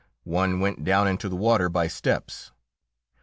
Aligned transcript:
One 0.23 0.59
went 0.59 0.83
down 0.83 1.07
into 1.07 1.29
the 1.29 1.35
water 1.35 1.69
by 1.69 1.85
steps. 1.87 2.51